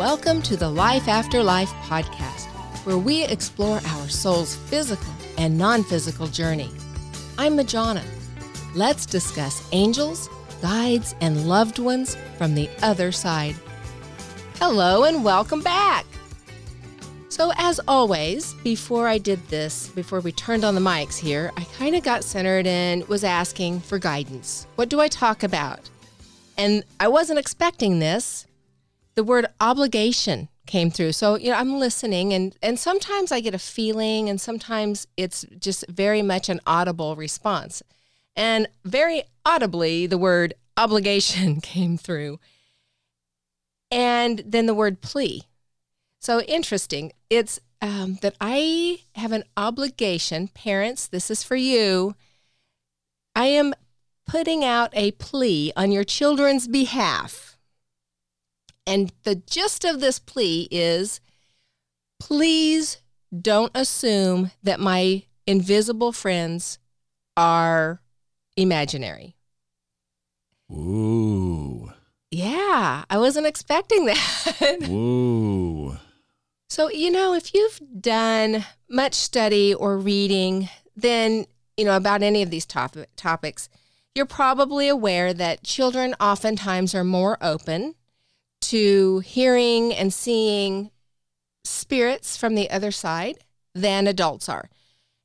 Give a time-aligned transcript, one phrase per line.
[0.00, 2.46] Welcome to the Life After Life podcast,
[2.86, 6.70] where we explore our soul's physical and non physical journey.
[7.36, 8.02] I'm Majona.
[8.74, 10.30] Let's discuss angels,
[10.62, 13.56] guides, and loved ones from the other side.
[14.54, 16.06] Hello, and welcome back.
[17.28, 21.64] So, as always, before I did this, before we turned on the mics here, I
[21.76, 24.66] kind of got centered and was asking for guidance.
[24.76, 25.90] What do I talk about?
[26.56, 28.46] And I wasn't expecting this.
[29.20, 31.12] The word obligation came through.
[31.12, 35.44] So, you know, I'm listening and and sometimes I get a feeling and sometimes it's
[35.58, 37.82] just very much an audible response.
[38.34, 42.40] And very audibly the word obligation came through.
[43.90, 45.42] And then the word plea.
[46.18, 47.12] So interesting.
[47.28, 52.14] It's um, that I have an obligation, parents, this is for you.
[53.36, 53.74] I am
[54.26, 57.49] putting out a plea on your children's behalf.
[58.86, 61.20] And the gist of this plea is
[62.18, 62.98] please
[63.40, 66.78] don't assume that my invisible friends
[67.36, 68.00] are
[68.56, 69.36] imaginary.
[70.70, 71.92] Ooh.
[72.30, 74.78] Yeah, I wasn't expecting that.
[74.88, 75.96] Ooh.
[76.68, 82.42] So, you know, if you've done much study or reading, then, you know, about any
[82.42, 83.68] of these top- topics,
[84.14, 87.96] you're probably aware that children oftentimes are more open
[88.60, 90.90] to hearing and seeing
[91.64, 93.38] spirits from the other side
[93.74, 94.68] than adults are.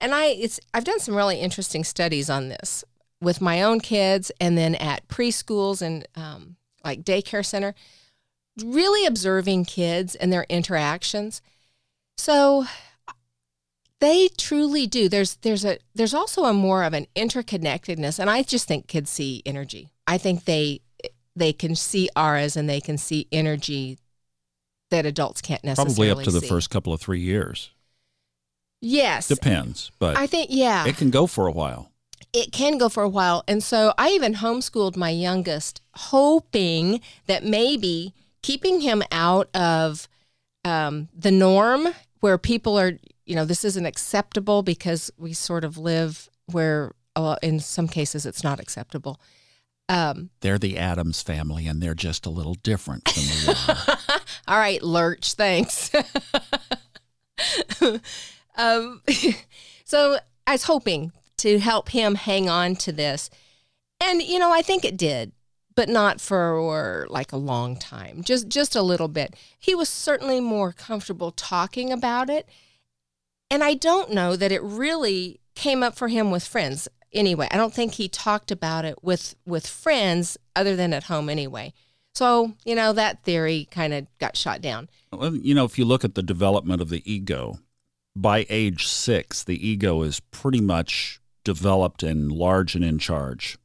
[0.00, 2.84] And I it's I've done some really interesting studies on this
[3.20, 7.74] with my own kids and then at preschools and um, like daycare center
[8.64, 11.42] really observing kids and their interactions.
[12.16, 12.66] So
[14.00, 15.08] they truly do.
[15.08, 19.10] There's there's a there's also a more of an interconnectedness, and I just think kids
[19.10, 19.90] see energy.
[20.06, 20.80] I think they
[21.36, 23.98] they can see auras and they can see energy
[24.90, 27.70] that adults can't necessarily Probably up to the first couple of three years.
[28.80, 31.92] Yes, Depends, but I think yeah, it can go for a while.
[32.32, 33.44] it can go for a while.
[33.46, 40.08] And so I even homeschooled my youngest, hoping that maybe keeping him out of
[40.64, 41.88] um, the norm
[42.20, 42.92] where people are,
[43.26, 48.24] you know, this isn't acceptable because we sort of live where, uh, in some cases,
[48.24, 49.20] it's not acceptable.
[49.90, 53.76] Um, They're the Addams family, and they're just a little different than we are.
[54.48, 55.90] all right, Lurch, thanks.
[58.56, 59.02] um,
[59.84, 63.30] so I was hoping to help him hang on to this.
[64.00, 65.32] And, you know, I think it did,
[65.74, 69.34] but not for like a long time, just, just a little bit.
[69.58, 72.48] He was certainly more comfortable talking about it.
[73.50, 77.48] And I don't know that it really came up for him with friends anyway.
[77.50, 81.72] I don't think he talked about it with, with friends other than at home anyway.
[82.14, 84.88] So, you know, that theory kind of got shot down.
[85.12, 87.58] well, you know, if you look at the development of the ego,
[88.16, 93.56] by age six, the ego is pretty much developed and large and in charge.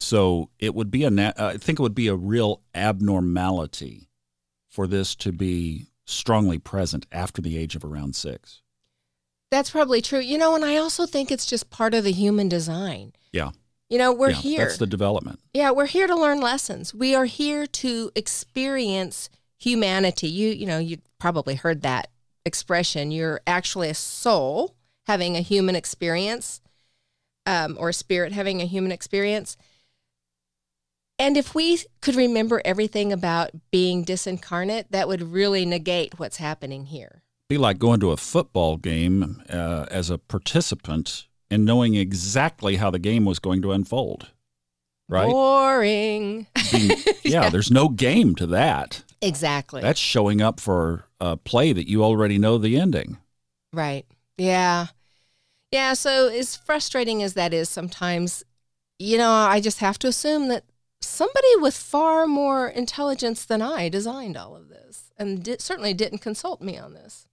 [0.00, 4.08] So it would be a, I think it would be a real abnormality
[4.68, 8.61] for this to be strongly present after the age of around six.
[9.52, 10.18] That's probably true.
[10.18, 13.12] You know, and I also think it's just part of the human design.
[13.32, 13.50] Yeah.
[13.90, 14.58] You know, we're Yeah, here.
[14.64, 15.38] That's the development.
[15.52, 16.94] yeah, we're here to learn lessons.
[16.94, 20.28] We are here to experience humanity.
[20.28, 22.08] You, you know, you probably heard that
[22.46, 23.10] expression.
[23.10, 24.74] You're actually a soul
[25.06, 26.62] having a human experience,
[27.44, 29.58] um, or a spirit having a human experience.
[31.18, 36.86] And if we could remember everything about being disincarnate, that would really negate what's happening
[36.86, 37.22] here.
[37.48, 42.90] Be like going to a football game uh, as a participant and knowing exactly how
[42.90, 44.28] the game was going to unfold.
[45.08, 45.28] Right?
[45.30, 46.46] Boring.
[46.70, 46.90] Being-
[47.24, 49.02] yeah, there's no game to that.
[49.20, 49.82] Exactly.
[49.82, 53.18] That's showing up for a play that you already know the ending.
[53.72, 54.06] Right.
[54.38, 54.86] Yeah.
[55.70, 55.92] Yeah.
[55.92, 58.42] So, as frustrating as that is sometimes,
[58.98, 60.64] you know, I just have to assume that
[61.02, 66.18] somebody with far more intelligence than I designed all of this and di- certainly didn't
[66.18, 67.26] consult me on this.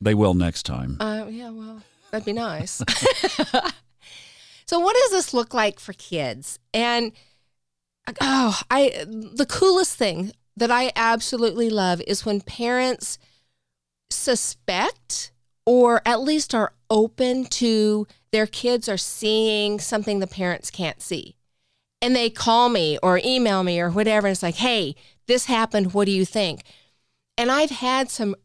[0.00, 0.96] They will next time.
[1.00, 2.82] Uh, yeah, well, that'd be nice.
[4.66, 6.58] so, what does this look like for kids?
[6.74, 7.12] And
[8.20, 13.18] oh, I the coolest thing that I absolutely love is when parents
[14.10, 15.32] suspect
[15.64, 21.36] or at least are open to their kids are seeing something the parents can't see.
[22.00, 24.26] And they call me or email me or whatever.
[24.26, 24.94] And it's like, hey,
[25.26, 25.92] this happened.
[25.92, 26.62] What do you think?
[27.36, 28.36] And I've had some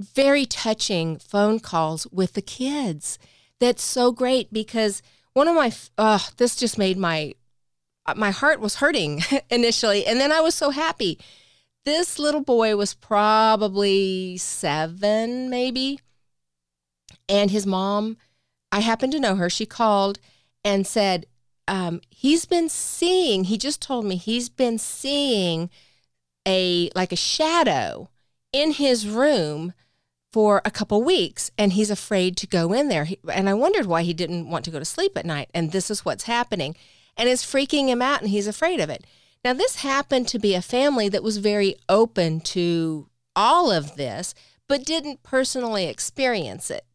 [0.00, 3.18] very touching phone calls with the kids.
[3.60, 5.02] That's so great because
[5.34, 7.34] one of my, uh, this just made my,
[8.16, 10.06] my heart was hurting initially.
[10.06, 11.18] And then I was so happy
[11.84, 16.00] This little boy was probably seven, maybe.
[17.28, 18.16] And his mom,
[18.70, 20.18] I happen to know her, she called
[20.64, 21.26] and said,
[21.68, 25.70] um, he's been seeing, he just told me he's been seeing
[26.46, 28.08] a like a shadow
[28.52, 29.72] in his room
[30.32, 33.04] for a couple weeks and he's afraid to go in there.
[33.04, 35.50] He, and I wondered why he didn't want to go to sleep at night.
[35.52, 36.74] And this is what's happening.
[37.16, 39.04] And it's freaking him out and he's afraid of it.
[39.44, 44.34] Now, this happened to be a family that was very open to all of this,
[44.68, 46.86] but didn't personally experience it.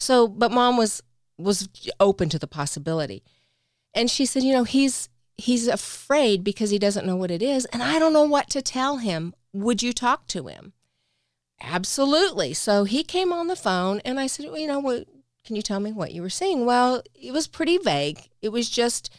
[0.00, 1.02] So, but mom was
[1.38, 1.68] was
[2.00, 3.22] open to the possibility.
[3.94, 5.08] And she said, you know, he's
[5.38, 8.62] he's afraid because he doesn't know what it is and I don't know what to
[8.62, 9.34] tell him.
[9.52, 10.72] Would you talk to him?
[11.60, 12.54] Absolutely.
[12.54, 15.06] So he came on the phone and I said, well, you know, what
[15.44, 16.66] can you tell me what you were seeing?
[16.66, 18.28] Well, it was pretty vague.
[18.42, 19.12] It was just,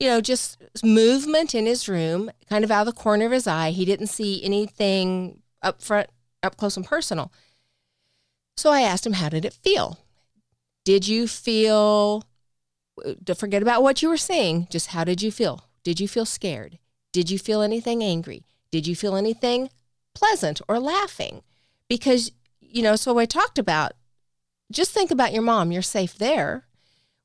[0.00, 3.46] you know, just movement in his room, kind of out of the corner of his
[3.46, 3.70] eye.
[3.70, 6.10] He didn't see anything up front,
[6.42, 7.30] up close and personal.
[8.56, 9.98] So I asked him, how did it feel?
[10.84, 12.24] Did you feel,
[13.24, 15.64] to forget about what you were seeing, just how did you feel?
[15.82, 16.78] Did you feel scared?
[17.12, 18.44] Did you feel anything angry?
[18.70, 19.70] Did you feel anything
[20.14, 21.42] pleasant or laughing?
[21.88, 23.92] Because, you know, so I talked about
[24.72, 26.66] just think about your mom, you're safe there.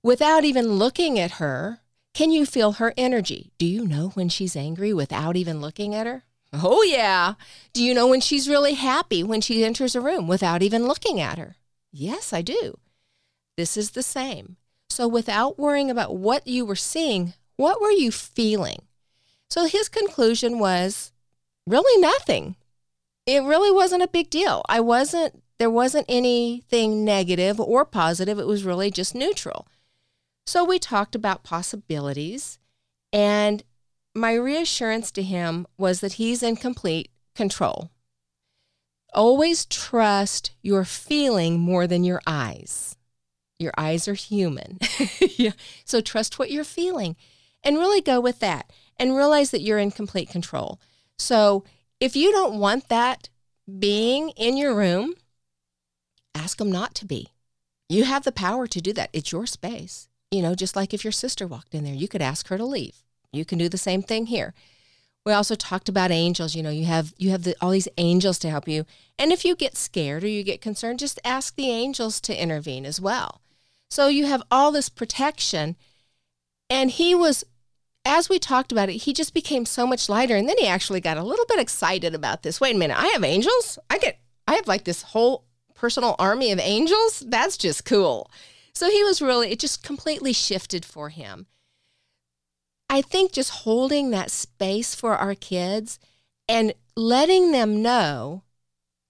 [0.04, 1.80] Without even looking at her,
[2.14, 3.52] can you feel her energy?
[3.58, 6.24] Do you know when she's angry without even looking at her?
[6.52, 7.36] Oh, yeah.
[7.74, 11.20] Do you know when she's really happy when she enters a room without even looking
[11.20, 11.56] at her?
[11.92, 12.78] Yes, I do.
[13.58, 14.58] This is the same.
[14.90, 18.84] So, without worrying about what you were seeing, what were you feeling?
[19.50, 21.12] So, his conclusion was
[21.68, 22.56] really nothing.
[23.30, 24.64] It really wasn't a big deal.
[24.68, 28.40] I wasn't, there wasn't anything negative or positive.
[28.40, 29.68] It was really just neutral.
[30.48, 32.58] So, we talked about possibilities,
[33.14, 33.64] and
[34.16, 37.92] my reassurance to him was that he's in complete control.
[39.14, 42.98] Always trust your feeling more than your eyes.
[43.60, 44.80] Your eyes are human.
[45.38, 45.52] yeah.
[45.84, 47.16] So trust what you're feeling
[47.64, 50.80] and really go with that and realize that you're in complete control.
[51.18, 51.66] So
[52.00, 53.30] if you don't want that
[53.80, 55.14] being in your room,
[56.34, 57.30] ask them not to be.
[57.88, 59.10] You have the power to do that.
[59.14, 60.08] It's your space.
[60.32, 62.66] You know, just like if your sister walked in there, you could ask her to
[62.66, 63.04] leave.
[63.32, 64.54] You can do the same thing here.
[65.26, 66.56] We also talked about angels.
[66.56, 68.86] You know, you have you have the, all these angels to help you.
[69.18, 72.86] And if you get scared or you get concerned, just ask the angels to intervene
[72.86, 73.42] as well.
[73.90, 75.76] So you have all this protection.
[76.70, 77.44] And he was,
[78.10, 80.36] as we talked about it, he just became so much lighter.
[80.36, 82.60] And then he actually got a little bit excited about this.
[82.60, 83.78] Wait a minute, I have angels?
[83.90, 85.46] I get, I have like this whole
[85.76, 87.24] personal army of angels?
[87.28, 88.30] That's just cool.
[88.74, 91.46] So he was really, it just completely shifted for him.
[92.90, 96.00] I think just holding that space for our kids
[96.48, 98.42] and letting them know,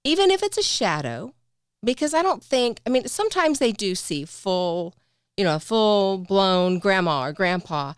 [0.04, 1.34] even if it's a shadow,
[1.82, 4.94] because I don't think, I mean, sometimes they do see full,
[5.38, 7.94] you know, full blown grandma or grandpa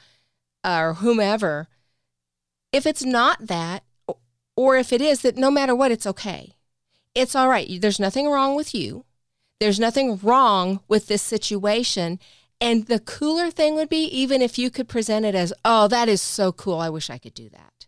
[0.63, 1.67] or whomever.
[2.71, 3.83] If it's not that,
[4.55, 6.53] or if it is, that no matter what, it's okay.
[7.13, 7.81] It's all right.
[7.81, 9.05] There's nothing wrong with you.
[9.59, 12.19] There's nothing wrong with this situation.
[12.59, 16.07] And the cooler thing would be even if you could present it as, oh, that
[16.07, 16.79] is so cool.
[16.79, 17.87] I wish I could do that.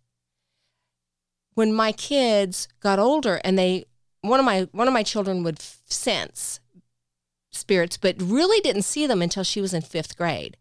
[1.54, 3.86] When my kids got older and they
[4.22, 6.60] one of my one of my children would sense
[7.52, 10.58] spirits, but really didn't see them until she was in fifth grade.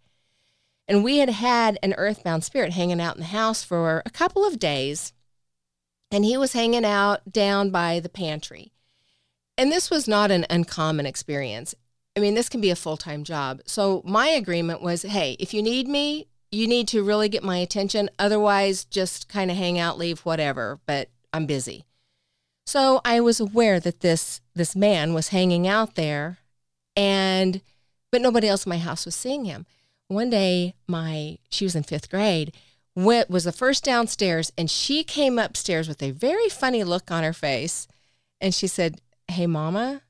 [0.92, 4.44] And we had had an earthbound spirit hanging out in the house for a couple
[4.44, 5.14] of days.
[6.10, 8.72] And he was hanging out down by the pantry.
[9.56, 11.74] And this was not an uncommon experience.
[12.14, 13.62] I mean, this can be a full time job.
[13.64, 17.56] So my agreement was hey, if you need me, you need to really get my
[17.56, 18.10] attention.
[18.18, 20.78] Otherwise, just kind of hang out, leave, whatever.
[20.84, 21.86] But I'm busy.
[22.66, 26.36] So I was aware that this this man was hanging out there
[26.94, 27.62] and
[28.10, 29.64] but nobody else in my house was seeing him.
[30.12, 32.54] One day my she was in 5th grade,
[32.94, 37.24] went was the first downstairs and she came upstairs with a very funny look on
[37.24, 37.88] her face
[38.40, 40.02] and she said, "Hey mama,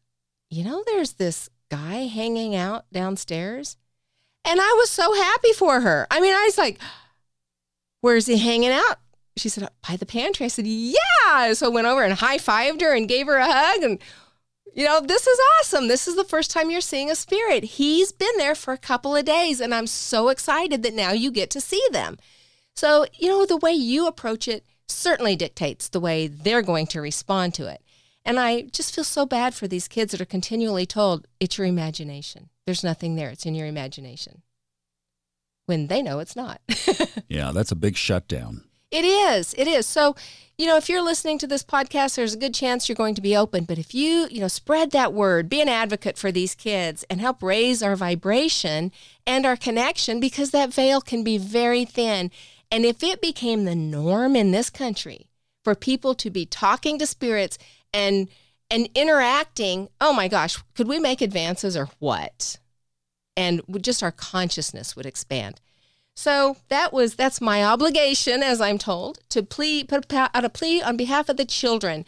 [0.50, 3.76] you know there's this guy hanging out downstairs?"
[4.44, 6.06] And I was so happy for her.
[6.10, 6.80] I mean, I was like,
[8.00, 8.98] "Where's he hanging out?"
[9.36, 10.46] she said, by the pantry.
[10.46, 11.52] I said, yeah.
[11.54, 13.82] So I went over and high fived her and gave her a hug.
[13.82, 13.98] And,
[14.74, 15.88] you know, this is awesome.
[15.88, 17.64] This is the first time you're seeing a spirit.
[17.64, 19.60] He's been there for a couple of days.
[19.60, 22.18] And I'm so excited that now you get to see them.
[22.74, 27.00] So, you know, the way you approach it certainly dictates the way they're going to
[27.00, 27.82] respond to it.
[28.24, 31.66] And I just feel so bad for these kids that are continually told, it's your
[31.66, 32.48] imagination.
[32.66, 33.30] There's nothing there.
[33.30, 34.42] It's in your imagination.
[35.66, 36.60] When they know it's not.
[37.28, 39.54] yeah, that's a big shutdown It is.
[39.56, 39.86] It is.
[39.86, 40.14] So,
[40.58, 43.22] you know, if you're listening to this podcast, there's a good chance you're going to
[43.22, 43.64] be open.
[43.64, 47.18] But if you, you know, spread that word, be an advocate for these kids and
[47.18, 48.92] help raise our vibration
[49.26, 52.30] and our connection because that veil can be very thin.
[52.70, 55.26] And if it became the norm in this country
[55.64, 57.56] for people to be talking to spirits
[57.94, 58.28] and
[58.70, 62.58] and interacting, oh my gosh, could we make advances or what?
[63.36, 65.60] And just our consciousness would expand.
[66.14, 70.82] So that was that's my obligation, as I'm told, to plea put out a plea
[70.82, 72.04] on behalf of the children.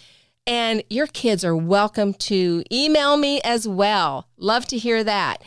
[0.46, 4.28] And your kids are welcome to email me as well.
[4.36, 5.42] Love to hear that.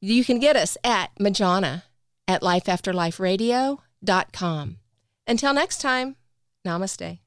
[0.00, 1.82] You can get us at Majona
[2.28, 4.76] at lifeafterliferadio.com.
[5.26, 6.14] Until next time,
[6.64, 7.18] namaste.